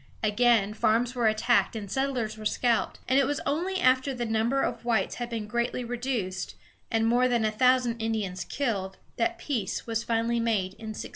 [0.23, 4.63] Again farms were attacked and settlers were scalped, and it was only after the number
[4.63, 6.55] of whites had been greatly reduced,
[6.89, 11.09] and more than a thousand Indians killed, that peace was finally made, in 1645.